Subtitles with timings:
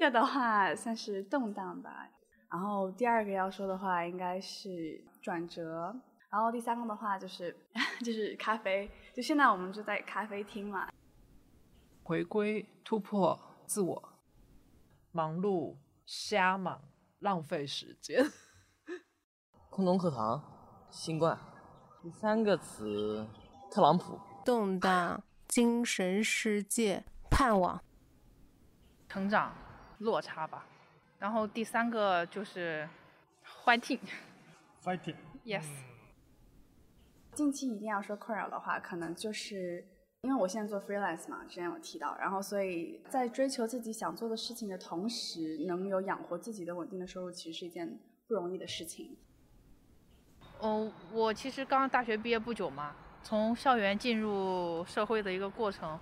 [0.00, 2.08] 个的话算是动荡吧。
[2.50, 5.94] 然后第二个要说的话应该是转折。
[6.30, 7.54] 然后第三个的话就是
[8.02, 8.90] 就是咖啡。
[9.14, 10.88] 就现在我们就在咖啡厅嘛。
[12.02, 14.12] 回归突破自我，
[15.12, 15.76] 忙碌
[16.06, 16.80] 瞎忙
[17.18, 18.24] 浪费时间。
[19.70, 20.42] 空中课堂，
[20.90, 21.38] 新冠。
[22.02, 23.26] 第三个词，
[23.70, 24.18] 特朗普。
[24.44, 27.80] 动荡，精神世界，盼望。
[29.08, 29.52] 成长，
[30.00, 30.66] 落差吧。
[31.18, 32.86] 然后第三个就是
[33.64, 34.00] fighting。
[34.84, 35.16] fighting。
[35.44, 35.64] Yes。
[37.32, 39.86] 近期一定要说困扰的话，可能就是
[40.22, 49.16] 因为我现在做 freelance 嘛，之前有提到，然后所以在追求自己想做的事情的同时，能有养活自己的稳定的收入，其实是一件不容易的事情。
[50.60, 55.98] 嗯，我其实刚大学毕业不久嘛，从校园进入社会的一个过程，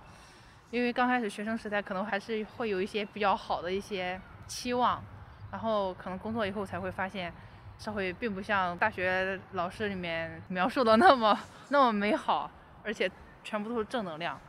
[0.71, 5.03] 因为刚开始学生时代可能还是会有一些比较好的一些期望，
[5.51, 7.33] 然后可能工作以后才会发现，
[7.79, 11.37] 社会并不像大学老师里面描述的那么
[11.69, 12.51] 那么美好，
[12.83, 13.09] 而且
[13.43, 14.39] 全部都是正能量。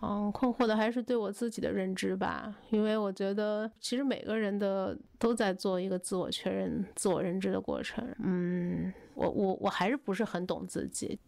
[0.00, 8.04] 嗯，困惑的还是对我自己的认知吧，因为我觉得其实每个人的都在做一个自我确认、自我认知的过程。
[8.22, 11.18] 嗯，我我我还是不是很懂自己。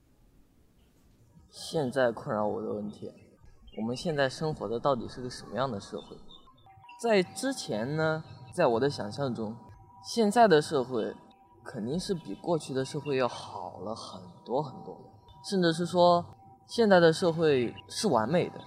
[1.50, 3.12] 现在困扰我的问题，
[3.76, 6.16] 我们现在生活的到底是个什么样的社会？
[7.02, 8.22] 在之前呢，
[8.54, 9.56] 在我的想象中，
[10.04, 11.14] 现在的社会
[11.64, 14.96] 肯定是比过去的社会要好了很多很多，
[15.48, 16.24] 甚至是说。
[16.66, 18.60] 现在的社会是完美的，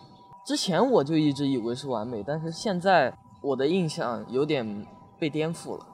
[0.46, 4.86] 之前我就一直以为是完美，但是现在我的印象有点
[5.18, 5.88] 被颠覆了。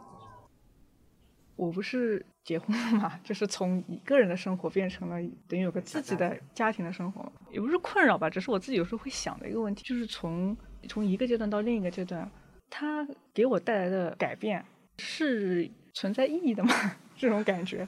[1.55, 12.27] 我不是结婚了嘛， 就是从一个人的生活变成了等于有个自己的家庭的生活，也不是困扰吧，只是我自己有时候会想的一个问题，就是从从一个阶段到另一个阶段，
[12.67, 14.65] 它给我带来的改变
[14.97, 16.73] 是存在意义的吗？
[17.15, 17.87] 这种感觉，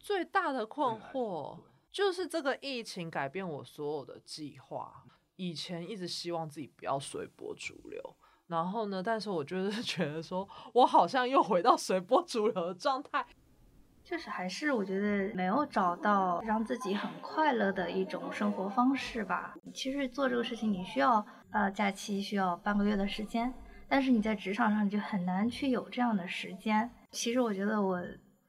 [0.00, 1.56] 最大的困惑。
[1.92, 5.04] 就是这个疫情改变我所有的计划。
[5.36, 8.16] 以前一直希望自己不要随波逐流，
[8.50, 13.24] 然后呢，但是我就是 觉得说，我好像又回到随波逐流的状态。
[14.02, 19.54] 就是还是我觉得没有找到让自己很快乐的一种生活方式吧。
[19.72, 23.54] 其实做这个事情你需要呃假期需要半个月的时间，
[23.88, 26.90] 但是你在职场上你就很难去有这样的时间。
[27.12, 28.02] 其实我觉得我。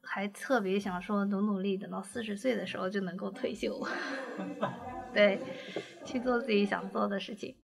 [0.03, 3.79] 还特别想说努努力，等到四十岁的时候就能够退休，
[5.13, 5.39] 对，
[6.03, 7.56] 去做自己想做的事情。